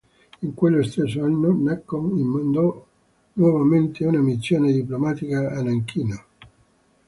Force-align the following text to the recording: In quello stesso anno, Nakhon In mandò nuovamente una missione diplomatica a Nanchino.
In 0.41 0.55
quello 0.55 0.81
stesso 0.81 1.23
anno, 1.23 1.53
Nakhon 1.55 2.17
In 2.17 2.25
mandò 2.25 2.87
nuovamente 3.33 4.03
una 4.03 4.19
missione 4.19 4.71
diplomatica 4.71 5.51
a 5.51 5.61
Nanchino. 5.61 6.23